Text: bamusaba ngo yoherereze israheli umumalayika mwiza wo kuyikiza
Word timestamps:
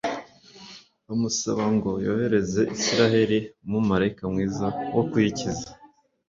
bamusaba 1.07 1.63
ngo 1.75 1.91
yoherereze 2.05 2.61
israheli 2.77 3.39
umumalayika 3.65 4.23
mwiza 4.31 4.67
wo 4.95 5.03
kuyikiza 5.09 5.67